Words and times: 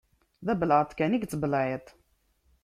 D 0.45 0.47
abelεeṭ 0.53 0.91
kan 0.93 1.15
i 1.15 1.17
yettbelεiṭ. 1.19 1.85